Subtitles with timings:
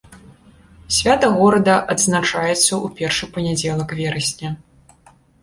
[0.99, 4.49] Свята горада адзначаецца ў першы панядзелак верасня.